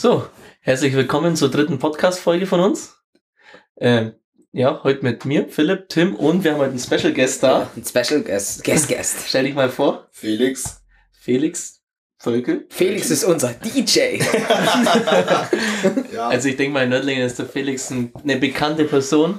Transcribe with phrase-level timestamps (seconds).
[0.00, 0.26] So,
[0.62, 2.96] herzlich willkommen zur dritten Podcast-Folge von uns.
[3.76, 4.14] Ähm,
[4.50, 7.70] ja, heute mit mir, Philipp, Tim und wir haben heute einen Special Guest da.
[7.76, 8.64] Ein Special Guest.
[8.64, 9.16] Guest, Guest.
[9.28, 10.80] Stell dich mal vor, Felix.
[11.12, 11.82] Felix
[12.16, 12.64] Völkel.
[12.70, 14.22] Felix ist unser DJ.
[16.14, 19.38] Ja, Also ich denke mal, in Nördlingen ist der Felix ein, eine bekannte Person.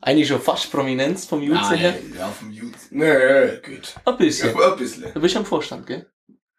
[0.00, 1.94] Eigentlich schon fast Prominenz vom Jutze her.
[2.00, 2.80] Nein, ja, vom YouTube.
[2.90, 3.96] Nö, gut.
[4.04, 4.56] Ein bisschen.
[4.56, 5.12] Ja, ein bisschen.
[5.12, 6.06] Du bist am Vorstand, gell?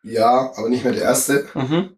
[0.03, 1.47] Ja, aber nicht mehr der Erste.
[1.53, 1.96] Mhm.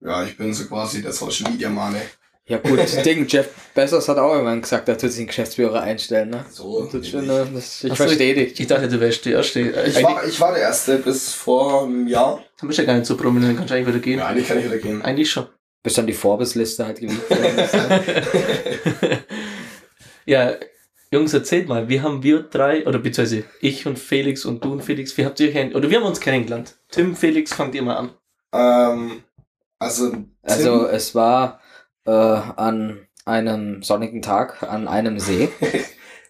[0.00, 2.00] Ja, ich bin so quasi der Social Media Mane.
[2.48, 5.80] Ja gut, das Ding, Jeff Bezos hat auch irgendwann gesagt, er tut sich einen Geschäftsführer
[5.80, 6.44] einstellen, ne?
[6.48, 6.88] So.
[7.02, 8.60] Schon, äh, das, ich Ach so, verstehe dich.
[8.60, 9.60] Ich dachte, du wärst der Erste.
[9.60, 12.44] Ich, war, ich war der Erste bis vor einem Jahr.
[12.60, 14.18] Dann bist du ja gar nicht so prominent, kannst du eigentlich wieder gehen.
[14.20, 15.02] Ja, eigentlich kann ich wieder gehen.
[15.02, 15.46] Eigentlich schon.
[15.82, 17.38] Bis dann die Forbes-Liste halt geliefert
[20.26, 20.54] ja,
[21.10, 24.82] Jungs, erzählt mal, wie haben wir drei, oder beziehungsweise ich und Felix und du und
[24.82, 26.76] Felix, wie habt ihr euch, oder wir haben uns kennengelernt.
[26.90, 28.10] Tim, Felix, fangt ihr mal an.
[28.52, 29.22] ähm,
[29.78, 31.60] also, Tim, Also es war
[32.04, 35.48] äh, an einem sonnigen Tag an einem See.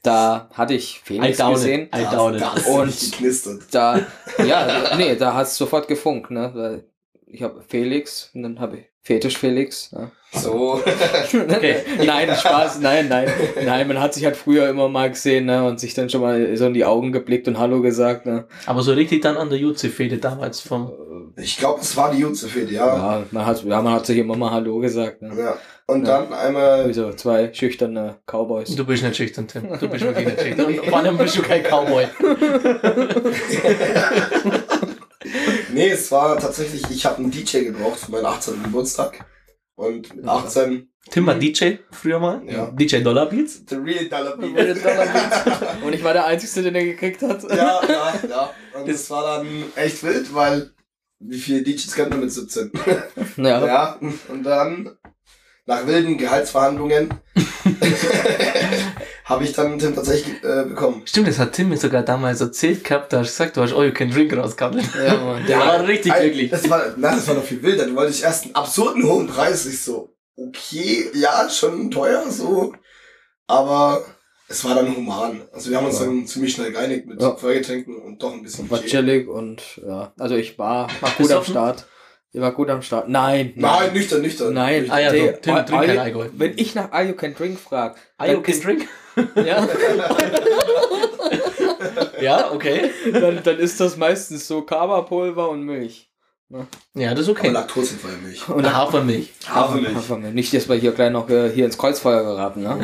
[0.07, 1.87] Da hatte ich Felix gesehen.
[1.87, 1.91] It.
[2.13, 3.75] da hast Und-.
[3.75, 4.07] Da,
[4.47, 6.53] ja, nee, da hat es sofort gefunkt, ne?
[6.55, 6.85] Weil
[7.27, 9.91] Ich habe Felix und dann habe ich Fetisch Felix.
[9.91, 10.13] Ne?
[10.33, 10.81] So.
[11.33, 11.79] Okay.
[12.05, 13.29] nein, Spaß, nein, nein.
[13.65, 15.65] Nein, man hat sich halt früher immer mal gesehen, ne?
[15.65, 18.47] Und sich dann schon mal so in die Augen geblickt und Hallo gesagt, ne?
[18.67, 20.93] Aber so richtig dann an der Jutze-Fehde damals vom.
[21.39, 22.87] Ich glaube, es war die Jutze-Fete, ja.
[22.97, 25.33] Ja, man hat, ja, man hat sich immer mal Hallo gesagt, ne?
[25.39, 25.57] ja.
[25.87, 26.23] Und Ja.
[26.23, 26.89] dann einmal.
[26.89, 28.75] Wie so zwei schüchterne Cowboys.
[28.75, 29.69] Du bist nicht schüchtern, Tim.
[29.79, 30.67] Du bist wirklich nicht schüchtern.
[30.67, 32.07] Und vor allem bist du kein Cowboy.
[35.73, 38.63] Nee, es war tatsächlich, ich habe einen DJ gebraucht für meinen 18.
[38.63, 39.25] Geburtstag.
[39.75, 42.41] Und mit 18 Tim war DJ früher mal.
[42.47, 42.71] Ja.
[42.71, 43.63] DJ Dollar Beats.
[43.69, 44.57] The Real Dollar Beat.
[44.57, 45.85] Real Dollar Beats.
[45.85, 47.43] Und ich war der Einzige, den er gekriegt hat.
[47.45, 48.51] ja, ja, ja.
[48.81, 50.71] Und das war dann echt wild, weil
[51.21, 52.71] wie viele DJs kennt man mit 17?
[53.37, 53.67] Ja.
[53.67, 54.97] Ja, und dann
[55.67, 57.11] nach wilden Gehaltsverhandlungen
[59.25, 61.03] habe ich dann Tim tatsächlich äh, bekommen.
[61.05, 63.13] Stimmt, das hat Tim mir sogar damals erzählt gehabt.
[63.13, 64.81] Da hast du gesagt, du hast All You Can Drink rausgehauen.
[65.05, 65.45] Ja, Mann.
[65.47, 66.51] Der war richtig Ein- glücklich.
[66.51, 67.87] Das war, na, das war noch viel wilder.
[67.87, 69.67] Du wolltest erst einen absurden hohen Preis.
[69.67, 72.73] Ich so, okay, ja, schon teuer, so.
[73.49, 74.05] Aber
[74.49, 75.43] es war dann human.
[75.53, 76.07] Also wir haben uns Ja.
[76.07, 77.35] dann ziemlich schnell geeinigt mit Ja.
[77.37, 80.13] Feuergetränken und doch ein bisschen War chillig und ja.
[80.19, 81.45] Also ich war, war gut am?
[81.45, 81.87] Start.
[82.33, 83.09] Ich war gut am Start.
[83.09, 83.53] Nein.
[83.57, 84.53] Nein, nüchtern, nüchtern.
[84.53, 84.81] Nein.
[84.83, 84.97] Nüchtern.
[84.97, 85.33] Ah ja.
[85.33, 86.31] Tim, All- trink kein Alkohol.
[86.35, 88.89] Wenn ich nach All You Can Drink frage, All You Can Drink?
[89.47, 89.67] ja,
[92.21, 92.91] Ja, okay.
[93.13, 96.11] dann, dann ist das meistens so Kaba-Pulver und Milch.
[96.95, 97.49] Ja, das ist Aber okay.
[97.51, 98.49] laktosefreie Milch.
[98.49, 99.33] Und Hafermilch.
[99.49, 99.97] Hafermilch.
[99.97, 100.33] Hafermilch.
[100.33, 102.79] Nicht, dass wir hier gleich noch äh, hier ins Kreuzfeuer geraten, ne?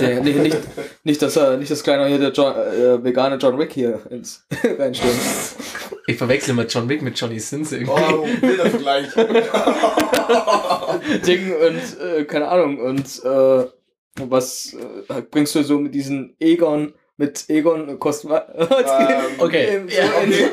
[0.00, 0.56] Der, nicht, nicht,
[1.04, 4.00] nicht, dass er, nicht, dass gleich noch hier der John, äh, vegane John Wick hier
[4.08, 4.46] ins
[4.78, 5.14] reinstürmt.
[6.06, 7.92] Ich verwechsel mal John Wick mit Johnny Sins irgendwie.
[7.92, 9.08] Oh, Bildervergleich.
[11.26, 13.64] Ding und, äh, keine Ahnung, und, äh,
[14.18, 14.74] was
[15.08, 18.44] äh, bringst du so mit diesen Egon, mit Egon Kostma?
[18.56, 18.66] Ähm,
[19.38, 19.82] Okay.
[19.86, 20.48] So Ja, Okay,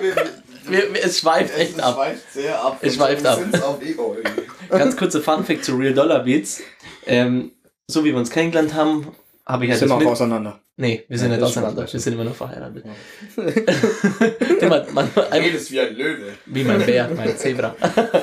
[0.69, 1.96] wir, wir, es schweift echt es ab.
[1.96, 2.78] schweift sehr ab.
[2.81, 3.40] Es schweift ab.
[3.81, 4.24] Irgendwie.
[4.69, 6.62] Ganz kurzer Funfact zu Real Dollar Beats.
[7.06, 7.51] Ähm,
[7.88, 9.07] so wie wir uns kennengelernt haben,
[9.46, 10.07] habe ich halt sind wir auch mit...
[10.07, 10.59] auseinander.
[10.75, 11.85] Nee, wir sind Ja, nicht auseinander.
[11.91, 12.84] Wir sind immer noch verheiratet.
[14.59, 16.34] Immer, man, Du einfach, redest wie ein Löwe.
[16.47, 17.75] wie mein Bär, mein Zebra.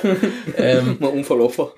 [0.56, 1.72] ähm, Mal Unfallopfer.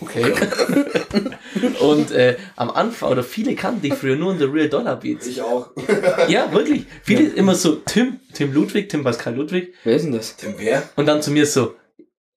[0.00, 0.32] Okay.
[1.80, 5.26] Und äh, am Anfang, oder viele kannten dich früher nur unter Real Dollar Beats.
[5.26, 5.70] Ich auch.
[6.28, 6.84] Ja, wirklich.
[7.02, 9.74] Viele immer so, Tim, Tim Ludwig, Tim Pascal Ludwig.
[9.84, 10.36] Wer ist denn das?
[10.36, 10.82] Tim wer?
[10.96, 11.74] Und dann zu mir so,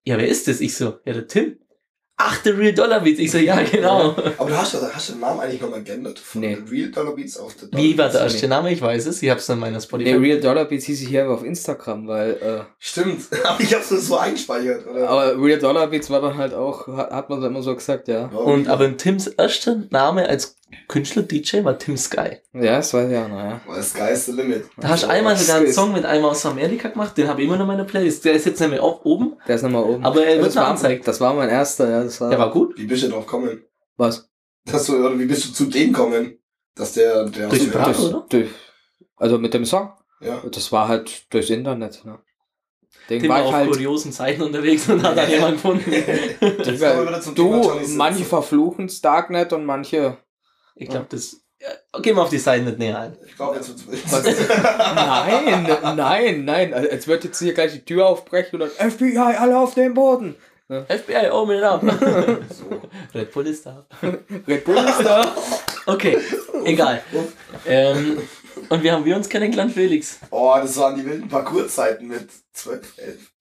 [0.04, 0.60] ja, wer ist das?
[0.60, 1.58] Ich so, ja, der Tim.
[2.18, 3.18] Ach, der Real Dollar Beats.
[3.18, 4.14] Ich so, ja, genau.
[4.38, 6.18] Aber du hast, hast du den Namen eigentlich nochmal geändert?
[6.20, 6.54] Von Nee.
[6.54, 8.34] den Real Dollar Beats auf The Wie war der Beats?
[8.34, 8.72] erste Name?
[8.72, 9.22] Ich weiß es.
[9.22, 10.12] Ich hab's an meiner Spotify.
[10.12, 13.22] Nee, Real Dollar Beats hieß ich hier aber auf Instagram, weil, äh, Stimmt.
[13.44, 15.08] Aber ich hab's nur so eingespeichert, oder?
[15.08, 18.30] aber Real Dollar Beats war dann halt auch, hat, man so immer so gesagt, ja.
[18.32, 20.54] Ja, Und wie- aber Tims erster Name als
[20.88, 22.38] Künstler-DJ war Tim Sky.
[22.52, 23.60] Ja, das weiß ich auch, naja.
[23.66, 24.64] Weil Sky is the limit.
[24.76, 27.46] Da hast du einmal sogar einen Song mit einem aus Amerika gemacht, den habe ich
[27.46, 28.24] immer noch in meiner Playlist.
[28.24, 30.04] Der ist jetzt nämlich auch oben, Der ist nochmal oben.
[30.04, 31.06] aber er wird war, angezeigt.
[31.06, 32.30] das war mein erster, ja, das war.
[32.30, 32.76] Der war gut.
[32.78, 33.62] Wie bist du drauf gekommen?
[33.96, 34.28] was?
[34.64, 36.38] Dass du, oder wie bist du zu dem gekommen?
[36.74, 38.26] Dass der, der Durch aus Sprache, oder?
[38.28, 38.50] Durch,
[39.16, 39.92] also mit dem Song.
[40.20, 40.42] Ja.
[40.50, 42.18] Das war halt durchs Internet, ne?
[43.10, 43.70] Den Tim war war ich auf halt.
[43.70, 45.90] kuriosen Seiten unterwegs und hat dann jemanden gefunden.
[47.34, 50.18] Du, manche verfluchen Darknet und manche.
[50.74, 51.36] Ich glaube, das.
[51.60, 53.16] Ja, gehen wir auf die Seiten nicht näher ein.
[53.24, 54.10] Ich glaube, jetzt wird's
[54.72, 55.66] nein,
[55.96, 56.74] nein, nein.
[56.74, 59.94] Also, Als wird jetzt hier gleich die Tür aufbrechen und dann FBI, alle auf den
[59.94, 60.34] Boden.
[60.68, 61.82] FBI, oh mir up.
[62.50, 62.80] so.
[63.14, 63.86] Red Bull ist da.
[64.48, 65.34] Red Bull ist da.
[65.86, 66.18] Okay,
[66.64, 67.02] egal.
[67.66, 68.18] Ähm,
[68.68, 70.18] und wie haben wir uns kennengelernt, Felix?
[70.30, 73.32] Oh, das waren die wilden Parcourszeiten mit 12, 11.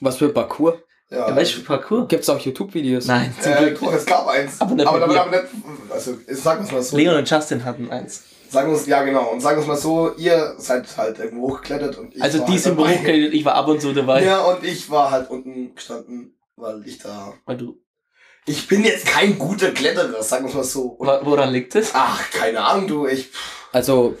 [0.00, 0.78] Was für Parcours?
[1.10, 2.06] Ja, Ja, weißt du, Parkour?
[2.08, 3.06] Gibt's auch YouTube-Videos?
[3.06, 3.92] Nein, zum äh, Glück.
[3.94, 4.60] es gab eins.
[4.60, 5.20] Aber nicht aber, mir.
[5.20, 5.44] aber nicht,
[5.90, 6.96] also sagen wir es mal so.
[6.96, 8.24] Leon und Justin hatten eins.
[8.50, 9.30] Sagen wir es, ja genau.
[9.30, 12.46] Und sagen wir es mal so, ihr seid halt irgendwo hochgeklettert und ich Also war
[12.46, 12.96] die halt sind dabei.
[12.96, 14.24] hochgeredet, ich war ab und zu dabei.
[14.24, 17.32] Ja, und ich war halt unten gestanden, weil ich da.
[17.46, 17.78] Weil du,
[18.46, 20.82] Ich bin jetzt kein guter Kletterer, sagen wir mal so.
[20.92, 21.90] Und, Wo- woran liegt es?
[21.94, 23.30] ach, keine Ahnung, du, ich.
[23.72, 24.16] Also,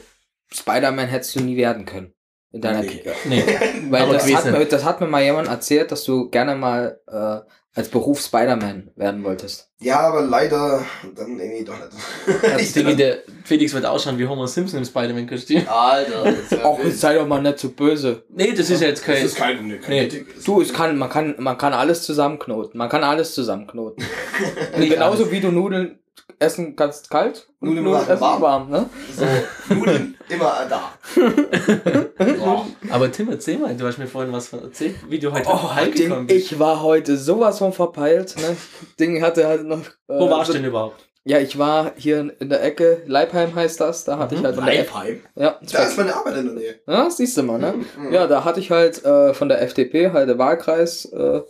[0.52, 2.12] Spider-Man hättest du nie werden können.
[2.50, 3.02] In deiner Nee.
[3.26, 3.44] Nee.
[3.90, 6.98] Weil Aber das hat, mir, das hat mir mal jemand erzählt, dass du gerne mal
[7.06, 7.40] äh,
[7.74, 9.70] als Beruf Spider-Man werden wolltest.
[9.80, 10.82] Ja, aber leider
[11.14, 12.42] dann irgendwie doch nicht.
[12.42, 15.68] Das Ich- Ding, der Felix wird ausschauen wie Homer Simpson im Spider-Man-Kostüm.
[15.68, 18.24] Alter, das jetzt sei doch mal nicht so böse.
[18.30, 19.24] Nee, das ist ja jetzt Das kein.
[19.26, 20.24] ist keine, nee, keine Nee.
[20.44, 22.78] Du, es kann, man kann, man kann alles zusammenknoten.
[22.78, 24.04] Man kann alles zusammenknoten.
[24.78, 25.30] Genauso alles.
[25.32, 25.98] wie du Nudeln
[26.40, 28.42] essen kannst kalt und Nudeln Nudeln essen warm.
[28.42, 28.88] warm, ne?
[29.16, 30.92] So, Nudeln immer da.
[32.90, 35.74] Aber Tim, erzähl mal, du hast mir vorhin was von erzählt, wie du heute Oh,
[35.74, 36.52] heimgekommen Ding, bist.
[36.52, 38.56] ich war heute sowas von verpeilt, ne?
[39.00, 39.80] Ding hatte halt noch.
[39.80, 41.04] Äh, Wo warst so- du denn überhaupt?
[41.24, 44.40] Ja, ich war hier in der Ecke, Leipheim heißt das, da hatte Mhm.
[44.40, 45.20] ich halt Leipheim?
[45.34, 46.80] ja, Da ist meine Arbeit in der Nähe.
[46.86, 47.74] ja, siehst du mal, ne?
[47.98, 48.12] Mhm.
[48.12, 51.44] Ja, da hatte ich halt äh, von der FDP halt eine Wahlkreisversammlung.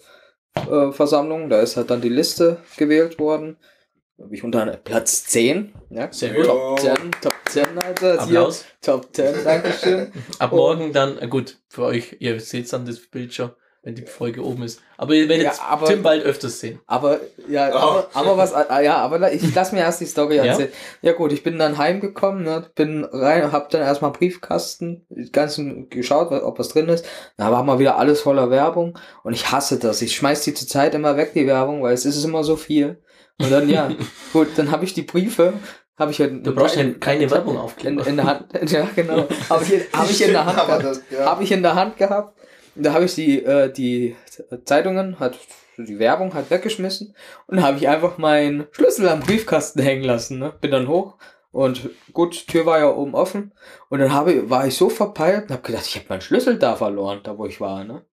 [0.56, 1.49] Äh, Versammlung.
[1.49, 3.56] da ist halt dann die Liste gewählt worden.
[4.30, 5.72] Ich unter Platz 10.
[5.90, 6.44] Ja, Sehr gut.
[6.46, 8.12] Top 10, Top 10, Alter.
[8.12, 8.64] Hier, Applaus.
[8.82, 10.12] Top 10, Dankeschön.
[10.38, 13.50] Ab morgen dann, äh, gut, für euch, ihr seht dann das Bild schon,
[13.82, 14.80] wenn die Folge oben ist.
[14.96, 16.80] Aber ihr werdet Ja, aber- Tim bald öfters sehen.
[16.88, 17.76] Aber, ja, Oh.
[17.78, 20.46] aber, aber was, ah, ja, aber ich lass mir erst die Story Ja?
[20.46, 20.72] erzählen.
[21.00, 21.12] Ja?
[21.12, 26.32] gut, ich bin dann heimgekommen, ne, bin rein, hab dann erstmal Briefkasten, die ganzen geschaut,
[26.32, 27.06] ob was drin ist.
[27.36, 30.02] Da war mal wieder alles voller Werbung und ich hasse das.
[30.02, 32.98] Ich schmeiß die zur Zeit immer weg, die Werbung, weil es ist immer so viel.
[33.40, 33.90] Und dann, ja,
[34.32, 35.55] gut, dann habe ich die Briefe,
[35.96, 37.99] habe ich halt Du brauchst ja in, keine Werbung in, aufkleben.
[38.06, 41.25] in der Hand, ja genau, habe ich, hab ich in der Hand gehabt ja.
[41.26, 42.38] habe ich in der Hand gehabt.
[42.75, 44.14] Da habe ich die, äh, die
[44.64, 45.37] Zeitungen, hat
[45.76, 47.14] die Werbung hat weggeschmissen
[47.46, 50.38] und dann habe ich einfach meinen Schlüssel am Briefkasten hängen lassen.
[50.38, 50.52] Ne?
[50.61, 51.17] Bin dann hoch
[51.50, 53.52] und gut, Tür war ja oben offen
[53.88, 56.76] und dann habe, war ich so verpeilt und habe gedacht, ich habe meinen Schlüssel da
[56.76, 57.85] verloren, da wo ich war.
[57.85, 58.05] Ne?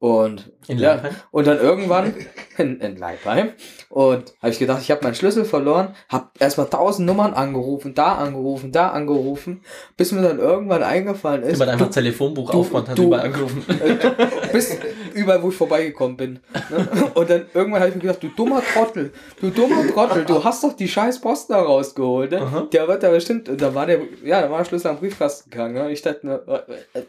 [0.00, 1.14] Und In ja, Leipheim?
[1.30, 2.14] und dann irgendwann
[2.56, 3.50] in, in Leipheim
[3.90, 8.14] und habe ich gedacht, ich habe meinen Schlüssel verloren, habe erstmal tausend Nummern angerufen, da
[8.14, 9.60] angerufen, da angerufen,
[9.98, 13.26] bis mir dann irgendwann eingefallen ist, hat einfach Telefonbuch du- aufgemacht und hat du- überall
[13.26, 13.62] angerufen.
[14.52, 14.74] bis
[15.12, 16.38] überall, wo ich vorbeigekommen bin.
[16.70, 16.88] Ne?
[17.12, 20.64] Und dann irgendwann habe ich mir gedacht, du dummer Trottel, du dummer Trottel, du hast
[20.64, 22.30] doch die scheiß Post da rausgeholt.
[22.30, 22.40] Ne?
[22.40, 22.68] Aha.
[22.72, 25.74] Der wird da bestimmt, da war der, ja, da war der Schlüssel am Briefkasten gegangen.
[25.74, 25.90] Ne?
[25.92, 26.40] Ich dachte, ne,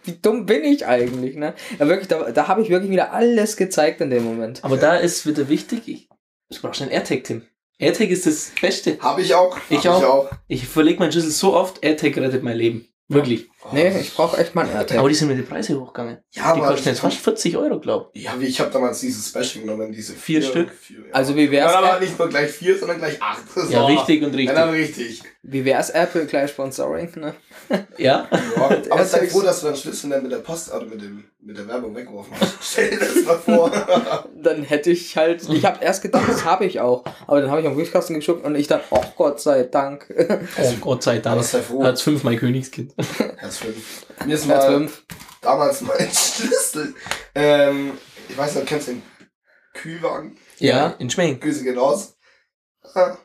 [0.04, 1.36] wie dumm bin ich eigentlich?
[1.38, 1.54] Ne?
[1.80, 4.64] Ja, wirklich, da, da habe ich wirklich wieder alles gezeigt in dem Moment.
[4.64, 6.10] Aber da ist wieder wichtig, ich,
[6.50, 7.44] du brauchst einen AirTag, Tim.
[7.78, 8.98] AirTag ist das Beste.
[9.00, 9.56] Hab ich auch.
[9.56, 10.30] Hab Ich auch.
[10.48, 12.88] Ich verlege meinen Schlüssel so oft, AirTag rettet mein Leben.
[13.08, 13.50] Wirklich.
[13.72, 14.98] Nee, ich brauche echt mal einen AirTag.
[14.98, 16.18] Aber die sind mit den Preisen hochgegangen.
[16.32, 19.64] Ja, Die kosten jetzt fast 40 Euro, glaub Ja, wie ich habe damals dieses Special
[19.64, 20.72] genommen, diese Vier Stück?
[20.72, 21.14] Vier, ja.
[21.14, 23.44] Also wie ja, wär's, aber nicht nur gleich vier, sondern gleich acht.
[23.56, 23.70] ich.
[23.72, 25.08] Ja, richtig und Ja, dann richtig.
[25.10, 25.24] richtig.
[25.44, 27.12] wie wär's Apple gleich Sponsoring?
[27.16, 27.36] Ne?
[27.98, 28.28] Ja?
[28.58, 31.26] Ja, aber sei froh, dass du deinen Schlüssel dann mit der Post oder mit, dem,
[31.42, 32.56] mit der Werbung weggeworfen hast.
[32.72, 33.72] Stell dir das mal vor.
[34.42, 37.62] dann hätte ich halt, ich habe erst gedacht, das habe ich auch, aber dann habe
[37.62, 40.08] ich am Briefkasten geschuckt und ich dann, oh Gott sei Dank.
[40.62, 41.36] Oh Gott sei Dank.
[41.36, 41.82] Aber sei froh.
[41.82, 42.94] Als fünfmal Königskind.
[43.52, 44.06] Herz fünf.
[44.26, 45.04] Mir ist Platz mal 5.
[45.42, 46.96] damals mein Schlüssel.
[47.36, 47.98] Ähm,
[48.30, 49.04] ich weiß nicht, kennst du den
[49.74, 50.38] Kühlwagen?
[50.60, 50.88] Ja.
[51.00, 51.42] In Schwenk.
[51.42, 52.16] Grüße gehen raus.
[52.94, 53.18] Ah,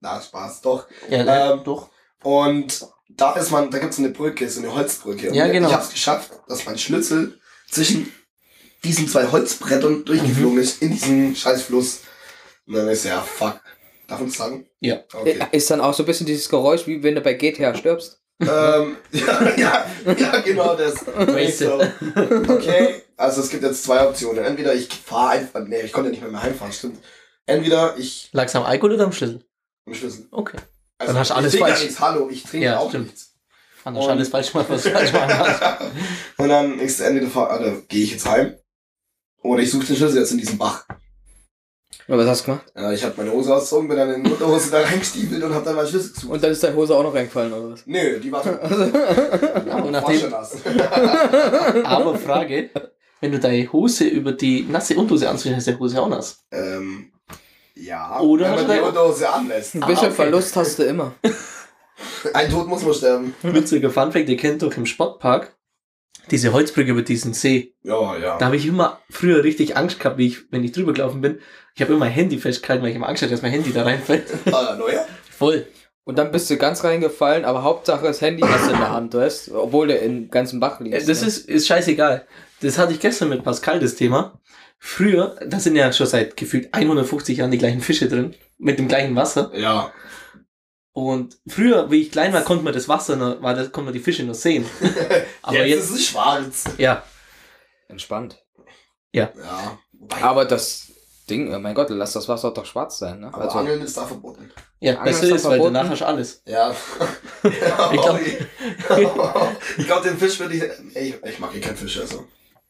[0.00, 0.88] Na, Spaß, doch.
[1.08, 1.90] Ja, Ähm, doch.
[2.24, 5.28] Und da ist man, da gibt es eine Brücke, so eine Holzbrücke.
[5.28, 5.68] Und Ja, genau.
[5.68, 7.38] Ich habe es geschafft, dass mein Schlüssel
[7.70, 8.12] zwischen
[8.82, 12.00] diesen zwei Holzbrettern durchgeflogen ist, in diesen scheiß Fluss.
[12.66, 13.60] Und dann ist ja, fuck.
[14.08, 14.66] Darf das sagen?
[14.80, 15.04] Ja.
[15.12, 15.38] Okay.
[15.52, 18.17] Ist dann auch so ein bisschen dieses Geräusch, wie wenn du bei GTA stirbst.
[18.40, 20.94] Ähm, ja, ja, ja, genau das.
[21.58, 21.80] So.
[22.48, 24.44] Okay, also es gibt jetzt zwei Optionen.
[24.44, 26.98] Entweder ich fahre einfach, nee, ich konnte nicht mehr, mehr heimfahren, stimmt.
[27.46, 29.44] Entweder ich Lag's am Alkohol oder am Schlüssel?
[29.86, 30.26] am Schlüssel.
[30.30, 30.58] Okay.
[30.98, 31.80] Also Dann hast du alles ich falsch.
[31.82, 33.06] Nichts, hallo, ich trinke Ja, auch stimmt.
[33.06, 33.34] nichts.
[33.84, 35.62] Anders Und- alles falsch gemacht, was du falsch machen hast.
[36.36, 38.54] Und dann ist entweder fahr, oder gehe ich jetzt heim
[39.42, 40.84] oder ich suche den Schlüssel jetzt in diesem Bach.
[42.06, 42.66] Ja, was hast du gemacht?
[42.76, 45.64] Ja, ich habe meine Hose ausgezogen, bin dann in die Unterhose da reingestiefelt und habe
[45.64, 46.32] dann meinen Schlüssel gesucht.
[46.32, 47.82] Und dann ist deine Hose auch noch reingefallen, oder was?
[47.86, 48.50] Nö, die war so.
[48.50, 50.56] Aber, war nachdem, schon nass.
[51.84, 52.70] aber Frage,
[53.20, 56.38] wenn du deine Hose über die nasse Unterhose anziehst, ist die Hose auch nass.
[56.52, 57.10] ähm,
[57.74, 59.74] ja, Oder wenn man du- die Unterhose anlässt.
[59.74, 60.14] Ein Ah, bisschen okay.
[60.16, 61.14] Verlust hast du immer.
[62.34, 63.34] Ein Tod muss man sterben.
[63.42, 65.54] Witziger Funfact, ihr kennt doch im Sportpark
[66.30, 67.74] diese Holzbrücke über diesen See.
[67.82, 68.38] Ja, ja.
[68.38, 71.38] Da habe ich immer früher richtig Angst gehabt, wie ich, wenn ich drüber gelaufen bin.
[71.74, 73.82] Ich habe immer mein Handy festgehalten, weil ich immer Angst hatte, dass mein Handy da
[73.84, 74.26] reinfällt.
[74.52, 75.06] Ah, neuer?
[75.30, 75.66] Voll.
[76.04, 79.14] Und dann bist du ganz reingefallen, aber Hauptsache das Handy hast du in der Hand,
[79.14, 81.08] weißt Obwohl du im ganzen Bach Äh, liegst.
[81.08, 81.26] Das ne?
[81.28, 82.26] ist, ist scheißegal.
[82.62, 84.40] Das hatte ich gestern mit Pascal, das Thema.
[84.78, 88.88] früher, da sind ja schon seit gefühlt 150 Jahren die gleichen Fische drin, mit dem
[88.88, 89.50] gleichen Wasser.
[89.54, 89.92] Ja.
[91.06, 93.92] Und früher, wie ich klein war, konnte man das Wasser noch, war, da konnte man
[93.92, 94.64] die Fische noch sehen.
[95.42, 96.64] Aber jetzt, jetzt, ist es schwarz.
[96.76, 97.04] ja,
[97.88, 98.42] Entspannt.
[99.12, 99.32] Ja.
[99.92, 100.88] Wobei, Aber das
[101.30, 103.28] Ding, oh mein Gott, lass das Wasser doch schwarz sein, ne?
[103.28, 104.50] aber Also, Angeln ist da verboten.
[104.80, 105.74] ja, Angeln besser ist ist, weil verboten.
[105.74, 106.42] danach hast du alles.
[106.46, 106.70] Ja.
[107.44, 108.20] ja Ich glaub-
[109.78, 110.62] ich glaube, den Fisch würde ich.
[110.94, 112.24] Ey, ich, ich mag hier keinen Fisch, also.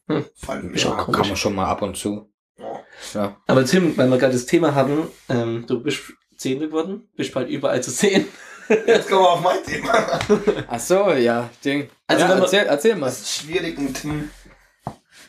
[0.07, 0.25] Hm.
[0.35, 1.03] Vor allem ja.
[1.05, 2.31] kann man schon mal ab und zu.
[2.57, 2.83] Ja.
[3.13, 3.37] Ja.
[3.47, 6.01] Aber Tim, weil wir gerade das Thema hatten, ähm, du bist
[6.39, 8.25] Zehnte geworden, bist bald überall zu sehen.
[8.69, 10.19] Jetzt kommen wir auf mein Thema.
[10.67, 11.89] Ach so, ja, Ding.
[12.07, 13.07] Also ja, erzähl, erzähl mal.
[13.07, 14.29] Es ist schwierig, einen Tim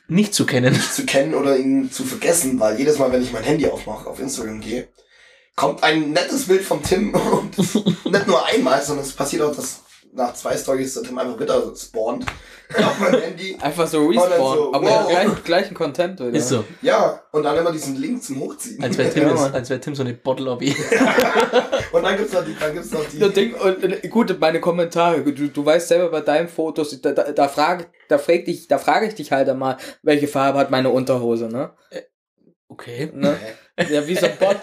[0.09, 0.75] Nicht zu kennen.
[0.75, 4.21] zu kennen oder ihn zu vergessen, weil jedes Mal, wenn ich mein Handy aufmache, auf
[4.21, 4.88] Instagram gehe,
[5.57, 9.81] kommt ein nettes Bild vom Tim und nicht nur einmal, sondern es passiert auch, dass
[10.12, 12.26] nach zwei Stories der Tim einfach wieder spawnt
[12.76, 13.57] auf meinem Handy.
[13.61, 15.09] Einfach so dann respawn, so, aber wow.
[15.09, 16.31] gleich, gleichen Content, oder?
[16.31, 16.64] Ist so.
[16.83, 18.83] Ja, und dann immer diesen Link zum Hochziehen.
[18.83, 20.75] Als wäre Tim, Ja, als wär Tim so eine Bottle-Lobby.
[21.93, 23.19] Und dann gibt's noch die, dann gibt's noch die.
[23.19, 27.12] Das Ding, und, äh, gut, meine Kommentare, du, du weißt selber bei deinen Fotos, da,
[27.12, 30.71] da, da frage da frag dich, da frage ich dich halt einmal, welche Farbe hat
[30.71, 31.73] meine Unterhose, ne?
[32.69, 33.11] Okay.
[33.12, 33.37] ne?
[33.88, 34.59] Ja, wie so ein Bot.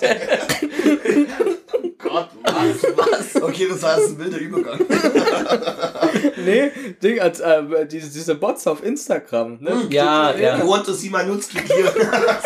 [1.98, 3.07] Gott, was?
[3.42, 3.44] Was?
[3.50, 4.80] Okay, das war jetzt ein wilder Übergang.
[6.46, 9.88] nee, Ding, als, äh, diese, diese Bots auf Instagram, ne?
[9.90, 10.58] Ja, ja.
[10.58, 11.62] You want to see my nudes, hier.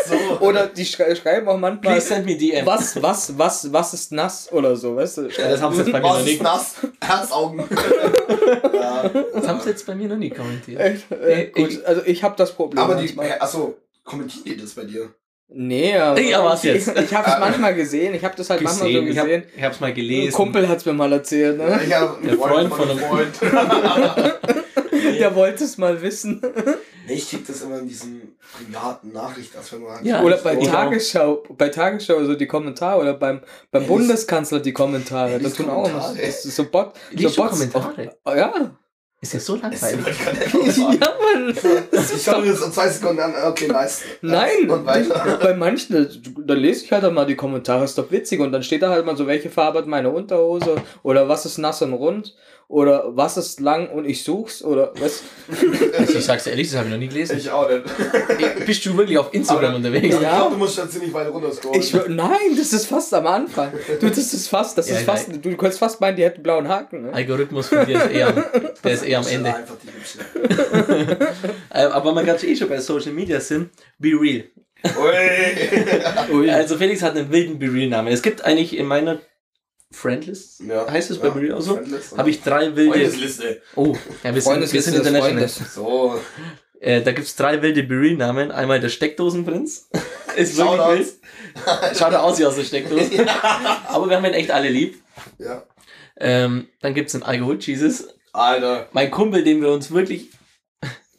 [0.05, 0.39] so.
[0.45, 2.65] Oder die schrei schreiben auch manchmal, Please send me DM.
[2.65, 5.21] was, was, was, was ist nass oder so, weißt du?
[5.29, 6.43] Ja, das haben sie jetzt bei mir noch Was ist nicht.
[6.43, 6.75] nass?
[7.01, 7.60] Herzaugen.
[8.74, 9.10] ja.
[9.33, 10.79] Das haben sie jetzt bei mir noch nie kommentiert.
[10.79, 11.12] Echt?
[11.12, 12.83] Äh, Ich- gut, also ich habe das Problem.
[12.83, 13.38] Aber die, manchmal.
[13.39, 15.10] achso, kommentieren die das bei dir?
[15.53, 16.98] Nee, aber Ja, was ich, jetzt?
[16.98, 19.08] ich habe es manchmal gesehen, ich habe das halt manchmal so Gesehen.
[19.12, 19.43] Ich, hab, gesehen.
[19.58, 20.31] ich hab's mal Ein gelesen.
[20.34, 21.79] Kumpel hat's mir mal erzählt, ne?
[21.86, 23.36] Ich hab Der Freund von einem Freund.
[25.20, 26.41] Der wollte es mal wissen.
[27.08, 30.43] Nee, ich krieg das immer in diesen privaten Nachrichten, als wenn man Ja, Oder ich
[30.43, 30.65] bei auch.
[30.65, 33.41] Tagesschau, bei Tagesschau so die Kommentare oder beim,
[33.72, 35.31] beim Ja, Bundeskanzler die Kommentare.
[35.34, 36.15] Ja, Da liest tun auch das
[36.46, 37.36] ist so Bot, so Bots.
[37.36, 38.15] Kommentare?
[38.25, 38.72] Oh, ja.
[39.21, 40.17] Ist ja so Das ist langweilig.
[40.77, 40.99] immer ja,
[41.35, 41.55] Mann.
[42.15, 44.01] Ich schaue mir das in zwei Sekunden an, okay, nice.
[44.21, 45.37] Nein, Und weiter.
[45.43, 46.07] bei manchen,
[46.45, 48.39] da, lese ich halt auch mal die Kommentare, ist doch witzig.
[48.39, 50.75] Und dann steht da halt mal so, welche Farbe hat meine Unterhose?
[51.03, 52.35] Oder was ist nass und rund?
[52.67, 54.63] Oder was ist lang und ich such's?
[54.63, 55.23] Oder was?
[55.99, 57.37] Also ich sag's dir ehrlich, das habe ich noch nie gelesen.
[57.37, 57.81] Ich auch nicht.
[58.39, 60.15] Ey, Bist du wirklich auf Instagram Aber- unterwegs?
[60.15, 60.37] Ich Ja.
[60.37, 61.81] glaube, du musst schon ziemlich weit runter scrollen.
[61.81, 63.73] Ich, nein, das ist fast am Anfang.
[63.99, 66.69] Du, das ist fast, das Ja, ist fast, du kannst fast meinen, die hätten blauen
[66.69, 67.01] Haken.
[67.07, 67.13] Ne?
[67.13, 68.31] Algorithmus von dir ist eher,
[68.85, 69.53] der ist eher am Ende.
[69.55, 70.19] Einfach die Hübsche.
[71.73, 74.43] Äh, Aber man gerade eh schon bei Social Media sind, Be Real.
[76.53, 78.11] Also Felix hat einen wilden Be Real Namen.
[78.11, 79.19] Es gibt eigentlich in meiner
[79.91, 80.89] Friendlist, Ja.
[80.89, 81.33] heißt es bei Ja.
[81.33, 81.79] Be Real auch so,
[82.17, 82.91] habe ich drei wilde...
[82.91, 83.61] Freundesliste.
[83.75, 85.47] Oh, ja, wir sind, wir sind international.
[85.47, 86.19] So.
[86.79, 88.51] Äh, da gibt's drei wilde Be Real Namen.
[88.51, 89.89] Einmal der Steckdosenprinz.
[90.35, 90.97] ist wirklich Shoutouts.
[90.97, 91.97] wild.
[91.97, 93.11] Schaut er aus wie aus der Steckdose.
[93.87, 94.95] Aber wir haben ihn echt alle lieb.
[95.37, 95.63] Ja.
[96.17, 98.07] Ähm, dann gibt's einen Alkohol Jesus.
[98.33, 98.88] Alter.
[98.93, 100.29] Mein Kumpel, den wir uns wirklich...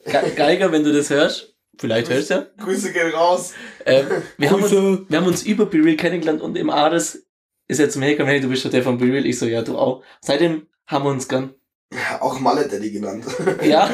[0.04, 1.54] Ge- Geiger, wenn du das hörst.
[1.78, 2.46] Vielleicht hörst du ja.
[2.58, 3.52] Grüße gehen raus.
[3.86, 5.06] Ähm, wir, haben uns, Grüße.
[5.08, 7.24] wir haben uns über Be Real kennengelernt und im Ares
[7.68, 9.24] ist er zu mir gekommen, hey, du bist doch der von Be Real.
[9.24, 10.02] Ich so, ja, du auch.
[10.20, 11.54] Seitdem haben wir uns gern.
[12.20, 13.24] Auch Malle Daddy genannt.
[13.62, 13.90] Ja.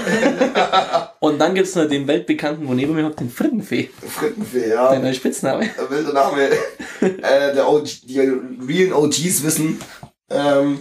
[1.21, 3.91] und dann gibt's noch den weltbekannten, wo neben mir hockt, den Frittenfee.
[4.07, 4.91] Frittenfee, ja.
[4.91, 5.63] Der neue Spitzname.
[5.63, 6.43] Ein wilder Name.
[7.01, 9.81] äh, der OG, die realen OGs wissen,
[10.31, 10.81] ähm,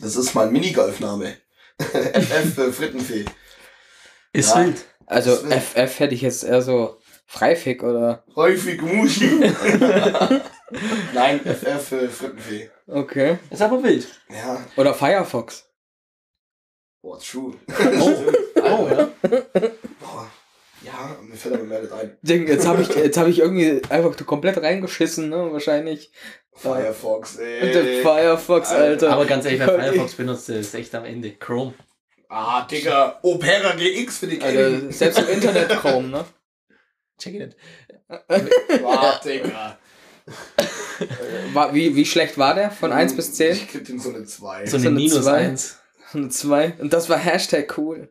[0.00, 1.36] das ist mein Minigolf-Name.
[1.80, 3.24] FF für Frittenfee.
[4.32, 4.64] Ist Ja.
[4.64, 4.84] wild.
[5.06, 8.24] Also wär- FF hätte ich jetzt eher so Freifick oder.
[8.36, 9.28] Häufig Muschi.
[11.14, 12.70] Nein, FF für Frittenfee.
[12.86, 13.38] Okay.
[13.50, 14.06] Ist aber wild.
[14.28, 15.66] Ja, Oder Firefox.
[17.02, 17.54] boah, true.
[18.00, 18.16] Oh,
[18.62, 19.08] oh ja.
[20.00, 20.30] Boah.
[20.82, 22.16] Ja, mir fällt aber mehr nicht ein.
[22.22, 25.52] Ding, jetzt habe ich, jetzt habe ich irgendwie einfach komplett reingeschissen, ne?
[25.52, 26.12] Wahrscheinlich.
[26.58, 27.72] Firefox, ey.
[27.72, 29.10] Der Firefox, Alter.
[29.12, 31.32] Aber ganz ehrlich, wer Firefox benutzt, ist echt am Ende.
[31.32, 31.74] Chrome.
[32.28, 33.18] Ah, Digga.
[33.22, 34.92] Opera GX für die Also, Gaming.
[34.92, 36.24] selbst im Internet Chrome, ne?
[37.18, 37.56] Check it.
[38.08, 39.78] Ah, Digga.
[41.54, 42.70] War, wie, wie schlecht war der?
[42.70, 43.52] Von 1 bis 10?
[43.52, 44.66] Ich krieg dem so eine 2.
[44.66, 45.32] So So eine eine Minus zwei.
[45.38, 45.78] 1.
[46.12, 46.74] Eine 2.
[46.80, 48.08] Und das war Hashtag cool.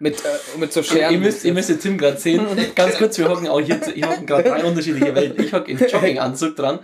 [0.00, 1.12] Mit, äh, mit so Ihr, Scheren.
[1.14, 2.46] ihr, müsst, ihr müsst den Tim gerade sehen.
[2.76, 5.44] Ganz kurz, wir hocken auch hier, hier hocken gerade drei unterschiedliche Welten.
[5.44, 6.78] Ich hock im Jogginganzug dran.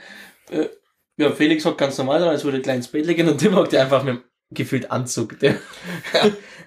[0.50, 0.68] Äh,
[1.16, 3.72] ja, Felix hockt ganz normal dran, als würde ein kleines Bett liegen und Tim hockt
[3.72, 5.38] ja einfach mit dem gefühlt Anzug.
[5.40, 5.56] Der,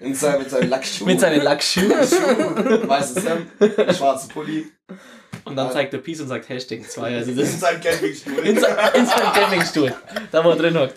[0.00, 1.06] In seinem, mit seinen Lackschuhen.
[1.10, 1.90] mit seinen Lackschuhen.
[2.88, 3.46] Weißes Hemd,
[3.96, 4.66] schwarze Pulli.
[5.44, 7.16] Und dann zeigt er Peace und sagt Hashtag 2.
[7.16, 8.38] Also das In ist seinem Campingstuhl.
[8.40, 9.94] in, sein, in seinem Campingstuhl.
[10.30, 10.94] Da wo er drin hockt.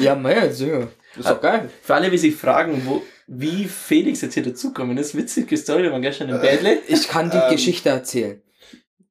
[0.00, 0.88] Ja, man, so.
[1.16, 1.70] Das ist doch geil.
[1.82, 5.16] Für alle, die sich fragen, wo, wie Felix jetzt hier dazukommen ist.
[5.16, 6.78] Witzige Story, wir waren gestern im Bädle.
[6.88, 8.40] Ich kann die Ähm, Geschichte erzählen.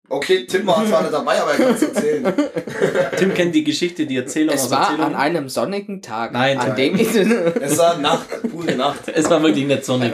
[0.09, 2.33] Okay, Tim war zwar nicht dabei, aber er kann es erzählen.
[3.17, 5.05] Tim kennt die Geschichte, die Erzählung Es aus war Erzählung.
[5.05, 7.15] an einem sonnigen Tag, Nein, an dem ich...
[7.61, 9.07] Es war Nacht, pure Nacht.
[9.07, 10.13] Es war wirklich nicht sonnig.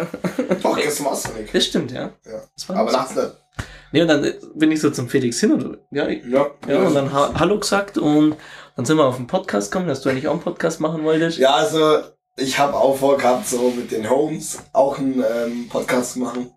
[0.62, 1.54] Doch, gestern war es nicht.
[1.54, 2.12] Das stimmt, ja.
[2.26, 2.42] Ja.
[2.56, 3.32] Das war Aber nachts nicht.
[3.92, 7.12] Nee, und dann bin ich so zum Felix hin und ja, Ja, ja, und dann
[7.12, 8.36] ha Hallo gesagt und
[8.76, 11.40] dann sind wir auf den Podcast gekommen, dass du eigentlich auch einen Podcast machen wolltest.
[11.40, 12.00] Ja, also
[12.38, 16.52] ich habe auch vor gehabt, so mit den Homes auch einen ähm, Podcast zu machen.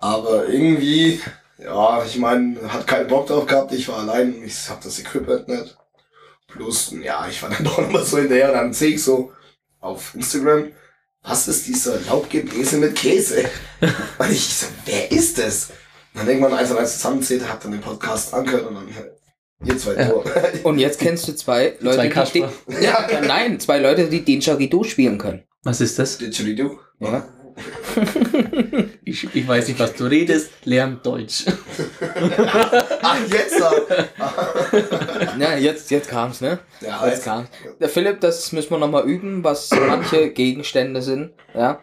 [0.00, 1.20] Aber irgendwie,
[1.62, 3.72] ja, ich meine, hat keinen Bock drauf gehabt.
[3.72, 5.76] Ich war allein, ich habe das Equipment nicht.
[6.48, 9.32] Plus, ja, ich war dann doch nochmal so hinterher und dann sehe ich so
[9.80, 10.68] auf Instagram,
[11.22, 13.44] was ist dieser Laubgebläse mit Käse?
[14.18, 15.68] Und ich so, wer ist das?
[16.14, 18.88] Und dann irgendwann eins und eins zusammenzählt, hab dann den Podcast angehört und dann,
[19.64, 20.08] ihr zwei Ja.
[20.08, 20.24] Tor.
[20.64, 22.12] Und jetzt kennst du zwei Leute, Zwei die...
[22.12, 22.52] Kasper.
[22.68, 25.44] den- Ja, nein, zwei Leute, die den Chagido spielen können.
[25.62, 26.18] Was ist das?
[26.18, 26.78] Didgeridoo.
[27.00, 27.28] Ja.
[29.04, 30.50] Ich, ich weiß nicht, was du redest.
[30.64, 31.44] Lern Deutsch.
[33.02, 33.60] Ach, jetzt.
[35.38, 36.58] Ja, jetzt, jetzt kam's, ne?
[36.80, 37.48] Ja, Jetzt kam's.
[37.80, 41.32] Der Philipp, das müssen wir nochmal üben, was manche Gegenstände sind.
[41.54, 41.80] Ja.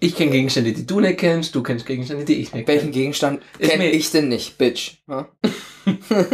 [0.00, 1.54] Ich kenne Gegenstände, die du nicht kennst.
[1.54, 2.92] Du kennst Gegenstände, die ich nicht Welchen kenne.
[2.92, 4.98] Gegenstand Ist kenne mir- ich denn nicht, Bitch?
[5.08, 5.28] Ja.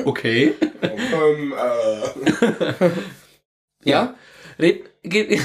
[0.06, 0.54] Okay.
[0.80, 2.88] Ähm, äh,
[3.85, 4.14] Ja?
[4.59, 5.38] Red, ge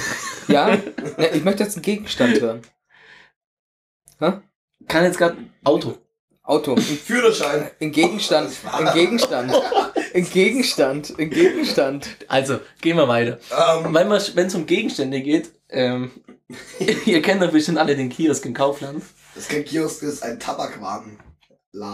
[0.47, 0.67] Ja?
[1.17, 2.61] Ne, ich möchte jetzt einen Gegenstand hören.
[4.87, 5.97] Kann jetzt gerade Auto.
[6.43, 6.75] Auto.
[6.75, 7.69] Ein, Führerschein.
[7.81, 8.51] ein Gegenstand.
[8.71, 9.53] Ein Gegenstand.
[10.13, 11.13] Ein Gegenstand.
[11.19, 12.07] Ein Gegenstand.
[12.29, 13.39] Also, gehen wir weiter.
[13.51, 16.11] Ähm, Wenn es um Gegenstände geht, ähm,
[17.05, 19.03] ihr kennt doch bestimmt alle den Kiosk in Kaufland.
[19.35, 21.19] das kein Kiosk ist ein Tabakwarenladen.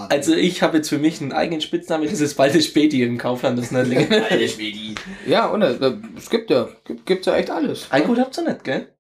[0.10, 3.18] Also ich habe jetzt für mich einen eigenen Spitznamen, das ist bald das Späti im
[3.18, 4.14] Kaufland, das Nördlingen.
[4.14, 4.94] Alter Schwedi.
[5.26, 7.88] Ja, und äh, es gibt ja, gibt, gibt's ja echt alles.
[7.90, 8.93] Alkohol habt ihr nicht, gell?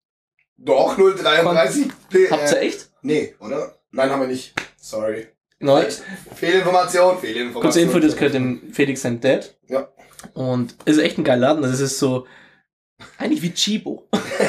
[0.65, 1.88] Doch, 033.
[2.10, 2.89] P Habt ihr äh, echt?
[3.01, 3.77] Nee, oder?
[3.91, 4.53] Nein, haben wir nicht.
[4.77, 5.27] Sorry.
[5.60, 5.86] Neu.
[6.36, 7.62] Fehlinformation, Fehlinformation.
[7.62, 9.55] Kurze Info, das gehört dem Felix sein Dad.
[9.67, 9.89] Ja.
[10.34, 11.63] Und ist echt ein geiler Laden.
[11.63, 12.26] Das ist so,
[13.17, 14.08] eigentlich wie Chibo.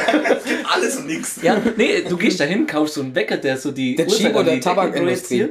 [0.73, 1.41] Alles und nix.
[1.43, 4.29] Ja, nee, du gehst da hin, kaufst so einen Wecker, der so die Der Uhrzeit
[4.29, 5.49] Chibo der Tabakindustrie.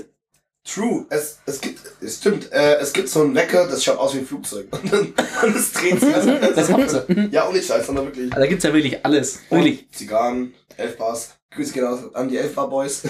[0.66, 1.06] True.
[1.10, 4.20] Es, es gibt, es stimmt, äh, es gibt so einen Wecker, das schaut aus wie
[4.20, 4.68] ein Flugzeug.
[4.72, 6.14] Und, dann, und es dreht sich.
[6.16, 7.28] Also, Das habt ihr.
[7.32, 8.32] ja, ohne Scheiß, sondern wirklich.
[8.32, 9.40] Also da gibt's ja wirklich alles.
[9.50, 9.88] Wirklich.
[9.92, 11.36] Zigarren, Elfbars.
[11.54, 13.04] Grüße gehen aus an die Elfbar Boys.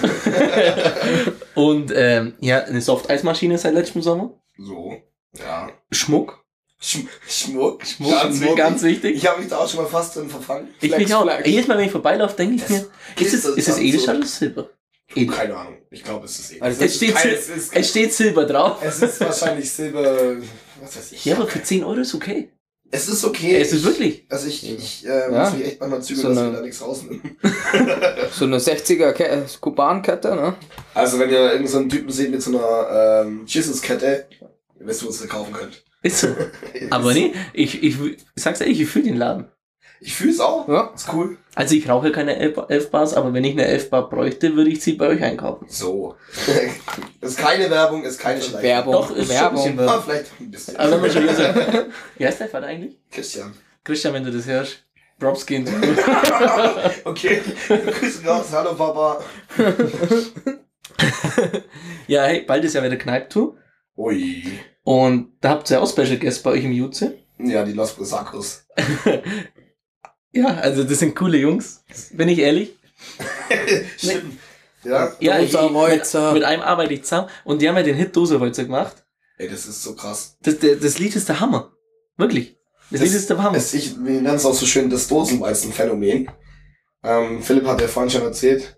[1.54, 4.30] Und ähm, ja, eine Soft-Eismaschine seit letztem Sommer.
[4.58, 4.94] so.
[5.38, 5.68] Ja.
[5.90, 6.44] Schmuck.
[6.80, 7.84] Schm Schmuck.
[7.86, 8.56] Schmuck, Ganz wichtig.
[8.56, 9.16] ganz wichtig.
[9.16, 10.68] Ich habe mich da auch schon mal fast drin verfangen.
[10.80, 11.22] Ich mich auch.
[11.22, 11.48] Flex.
[11.48, 12.86] Jedes Mal, wenn ich vorbeilaufe, denke ich mir,
[13.18, 14.68] ist es, ist es Edelstahl oder Silber?
[15.14, 15.34] Edel.
[15.34, 15.76] Keine Ahnung.
[15.90, 16.60] Ich glaube, es ist eh.
[16.60, 18.78] Also Es steht, es ist- es steht Silber drauf.
[18.82, 20.36] Es ist wahrscheinlich Silber.
[20.80, 21.24] Was weiß ich.
[21.24, 22.50] Ja, aber für 10 Euro ist okay.
[22.90, 23.56] Es ist okay.
[23.56, 24.24] Es ist wirklich.
[24.28, 25.44] Also ich, ich äh, Ja.
[25.44, 27.20] muss mich echt manchmal zügeln, So dass eine- wir da nichts rausnehmen.
[28.32, 30.54] So eine 60er Ke äh, Kubankette, ne?
[30.94, 34.26] Also wenn ihr irgendeinen so einen Typen seht mit so einer ähm, Jesus-Kette,
[34.80, 35.84] ihr wisst, wo ihr es kaufen könnt.
[36.02, 36.28] Ist so.
[36.90, 39.46] Aber nee, ich, ich, ich sag's ehrlich, ich fühle den Laden.
[40.04, 40.68] Ich fühle es auch.
[40.68, 40.92] Ja.
[40.94, 41.38] Ist cool.
[41.54, 44.68] Also ich rauche keine 11 11 Bars, aber wenn ich eine 11 Bar bräuchte, würde
[44.68, 45.64] ich sie bei euch einkaufen.
[45.66, 46.14] So.
[47.22, 48.62] ist keine Werbung, ist keine Schleife.
[48.62, 48.92] Werbung.
[48.92, 49.88] Doch, ist schon ein bisschen Werbung.
[49.88, 50.04] Ah, Werbung.
[50.04, 50.76] vielleicht ein bisschen.
[50.76, 51.86] Aber wenn man schon hier
[52.18, 52.98] wie heißt der Vater eigentlich?
[53.10, 53.54] Christian.
[53.82, 54.84] Christian, wenn du das hörst.
[55.18, 55.66] Props gehen.
[57.04, 57.40] Okay.
[57.68, 58.46] Grüße raus.
[58.52, 59.22] Hallo Papa.
[62.08, 63.56] ja, hey, bald ist ja wieder Kneiptour.
[63.96, 64.42] Ui.
[64.82, 67.16] Und da habt ihr auch Special Guests bei euch im Jutze.
[67.38, 68.66] Ja, die Los Brisacos.
[70.34, 71.82] Ja, also das sind coole Jungs.
[72.12, 72.76] Bin ich ehrlich?
[73.98, 74.38] Stimmt.
[74.84, 75.12] Ja.
[75.20, 76.32] Ja, ich, Doserwolzer.
[76.32, 77.28] mit, mit einem arbeite ich zusammen.
[77.44, 78.96] Und die haben ja den Hit Doserwolzer gemacht.
[79.38, 80.36] Ey, das ist so krass.
[80.42, 81.72] Das, der, das Lied ist der Hammer.
[82.16, 82.56] Wirklich.
[82.90, 83.56] Das, Lied ist der Hammer.
[83.56, 86.30] Es, ich, wir nennen es auch so schön das Dosenweizen-Phänomen.
[87.02, 88.76] Ähm, Philipp hat ja vorhin schon erzählt.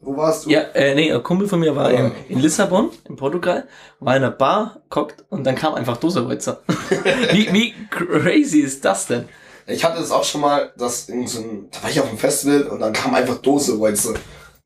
[0.00, 0.50] Wo warst du?
[0.50, 2.06] Ja, äh, nee, ein Kumpel von mir war Ja.
[2.06, 3.66] in, in Lissabon, in Portugal,
[4.00, 6.62] war in einer Bar, guckt und dann kam einfach Doserwolzer.
[7.32, 9.28] wie, wie crazy ist das denn?
[9.66, 12.18] Ich hatte das auch schon mal, dass in so ein, da war ich auf einem
[12.18, 14.14] Festival und dann kam einfach Dose Weizen.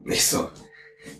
[0.01, 0.49] Und ich so,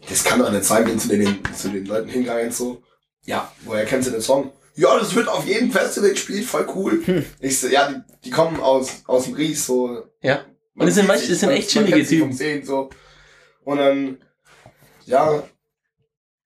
[0.09, 2.83] das kann doch nicht sein, bin zu den, zu den Leuten hingegangen so.
[3.25, 4.53] Ja, woher kennst du den Song?
[4.75, 7.03] Ja, das wird auf jedem Festival gespielt, voll cool.
[7.05, 7.25] Hm.
[7.41, 10.05] Ich so, ja, die, die kommen aus, aus dem Ries, so.
[10.23, 10.45] Ja.
[10.77, 12.33] Und das sind manche- sich, das sind man- echt chillige Typen.
[12.33, 12.89] Sehen, so.
[13.65, 14.19] Und dann,
[15.07, 15.43] ja,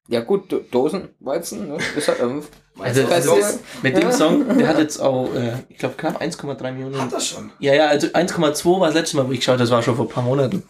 [0.09, 1.79] Ja gut, Do- Dosenweizen, ne?
[1.97, 2.43] Ist halt, ähm,
[2.79, 6.73] Also, also das, mit dem Song, der hat jetzt auch, äh, ich glaube, knapp 1,3
[6.73, 7.01] Millionen.
[7.01, 7.53] hat das schon.
[7.59, 9.95] Ja, ja, also 1,2 war das letzte Mal, wo ich geschaut habe, das war schon
[9.97, 10.63] vor ein paar Monaten.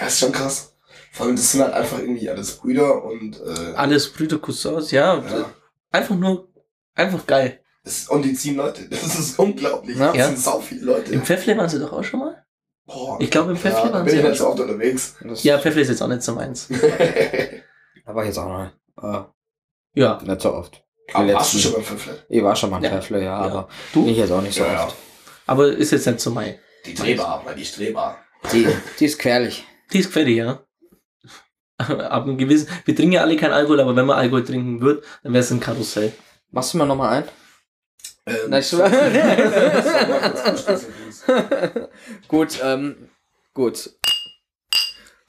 [0.00, 0.74] Ja, ist schon krass.
[1.12, 5.16] Vor allem, das sind halt einfach irgendwie alles Brüder und, äh, Alles Brüder Cousins, ja.
[5.18, 5.44] ja.
[5.90, 6.48] Einfach nur,
[6.94, 7.60] einfach geil.
[7.84, 8.88] Das, und die ziehen Leute.
[8.88, 9.98] Das ist unglaublich.
[9.98, 10.12] Ja.
[10.12, 11.12] Das sind sau viele Leute.
[11.12, 12.46] Im Pfeffle waren sie doch auch schon mal?
[12.86, 15.16] Boah, Ich glaube, im Pfeffli ja, waren bin sie ich auch jetzt oft unterwegs.
[15.42, 16.68] Ja, Pfeffli ist jetzt auch nicht so meins.
[18.04, 18.70] Da war ich jetzt auch noch
[19.02, 20.82] äh, Ja, nicht so oft.
[21.12, 22.24] Aber warst du schon beim Fünflet?
[22.28, 22.90] Ich war schon mal ein Ja.
[22.90, 23.38] Pfeffle, ja, Ja.
[23.50, 24.06] aber Du?
[24.08, 24.84] ich jetzt auch nicht so Ja, ja.
[24.86, 24.96] oft.
[25.46, 26.58] aber ist jetzt nicht so mein.
[26.86, 28.18] Die Drehbar, mal die Strehbar.
[28.52, 28.66] Die,
[28.98, 29.64] die ist gefährlich.
[29.92, 30.62] Die ist gefällig, ja.
[31.78, 35.04] Ab einem gewissen, wir trinken ja alle keinen Alkohol, aber wenn man Alkohol trinken wird,
[35.22, 36.12] dann wäre es ein Karussell.
[36.50, 37.28] Machst du mal nochmal ein?
[38.26, 38.76] Ähm, please.
[42.28, 43.08] Gut, ähm,
[43.54, 43.90] gut.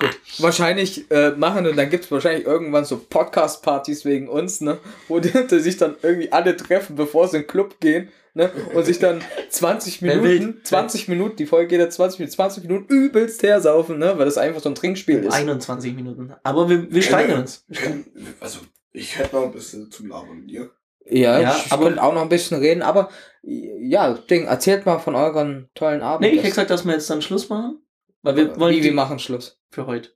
[0.04, 0.20] Gut.
[0.40, 4.78] Wahrscheinlich äh, machen und dann gibt's wahrscheinlich irgendwann so Podcast-Partys wegen uns, ne?
[5.08, 8.52] Wo die, die sich dann irgendwie alle treffen, bevor sie in den Club gehen, ne?
[8.74, 10.64] Und sich dann 20 Wer Minuten, will?
[10.64, 14.14] 20 Minuten, die Folge geht ja 20 Minuten, 20 Minuten übelst hersaufen, ne?
[14.18, 15.34] Weil das einfach so ein Trinkspiel ist.
[15.34, 16.34] 21 Minuten.
[16.44, 17.66] Aber wir, wir steigern uns.
[17.74, 18.06] Können-
[18.40, 18.60] Also,
[18.92, 20.70] ich hätte noch ein bisschen zum Labern dir.
[21.06, 23.10] Ja, Ja, ich aber- auch noch ein bisschen reden, aber
[23.44, 26.22] ja, Ding, erzählt mal von euren tollen Abend.
[26.22, 27.80] Nee, ich hätte gesagt, dass wir jetzt dann Schluss machen.
[28.24, 29.60] Weil wir wollen Wie, die- wir machen Schluss.
[29.70, 30.10] für heute.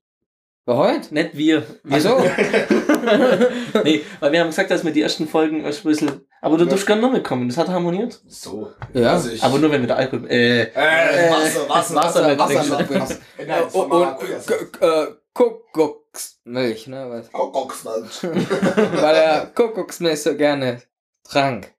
[0.66, 1.14] Für heute?
[1.14, 1.64] Nicht wir.
[1.84, 2.20] wir Ach so.
[3.84, 6.26] nee, weil wir haben gesagt, dass wir die ersten Folgen ein bisschen.
[6.42, 6.70] Aber du Ja.
[6.72, 8.20] darfst gerne noch mitkommen, das hat harmoniert.
[8.28, 8.72] So.
[8.94, 9.14] Ja.
[9.14, 10.30] Also ich, Aber nur wenn wir der Alkohol.
[10.30, 12.92] Äh, Äh, Wasser, Wasser, Wasser Wasser, mit Wasser, Trinkst.
[13.12, 13.20] Wasser.
[13.38, 17.10] Nein, das war und äh, Kuckucksmilch, ne?
[17.10, 18.24] Weil, Kuckucksmilch.
[19.02, 20.82] weil er Kuckucksmilch so gerne
[21.24, 21.74] trank.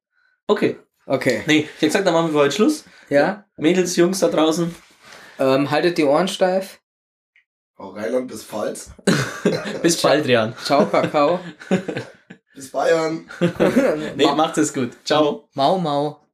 [0.47, 0.77] okay.
[1.07, 1.43] Okay.
[1.47, 2.85] Nee, ich hab gesagt, dann machen wir für heute Schluss.
[3.09, 3.47] Ja?
[3.57, 4.75] Mädels, Jungs da draußen.
[5.39, 6.81] Ähm, haltet die Ohren steif.
[7.77, 8.91] Auch Rheinland bis Pfalz.
[9.83, 10.53] Bis bald, Rian.
[10.65, 11.39] Ciao, Kakao.
[12.55, 13.31] Bis Bayern.
[14.17, 14.97] Nee, macht es gut.
[15.05, 15.49] Ciao.
[15.55, 16.28] Mau, mau.